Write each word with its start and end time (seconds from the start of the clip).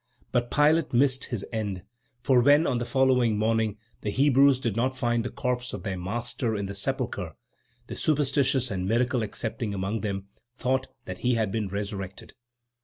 But 0.31 0.49
Pilate 0.49 0.93
missed 0.93 1.25
his 1.25 1.45
end; 1.53 1.83
for 2.17 2.39
when, 2.41 2.65
on 2.65 2.79
the 2.79 2.85
following 2.85 3.37
morning, 3.37 3.77
the 4.01 4.09
Hebrews 4.09 4.59
did 4.59 4.75
not 4.75 4.97
find 4.97 5.23
the 5.23 5.29
corpse 5.29 5.73
of 5.73 5.83
their 5.83 5.95
master 5.95 6.55
in 6.55 6.65
the 6.65 6.73
sepulchre, 6.73 7.35
the 7.85 7.95
superstitious 7.95 8.71
and 8.71 8.87
miracle 8.87 9.21
accepting 9.21 9.75
among 9.75 10.01
them 10.01 10.25
thought 10.57 10.87
that 11.05 11.19
he 11.19 11.35
had 11.35 11.51
been 11.51 11.67
resurrected. 11.67 12.33